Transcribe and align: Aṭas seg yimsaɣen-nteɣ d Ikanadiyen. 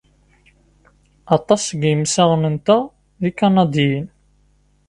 Aṭas 1.35 1.61
seg 1.67 1.81
yimsaɣen-nteɣ 1.89 2.81
d 3.21 3.23
Ikanadiyen. 3.29 4.07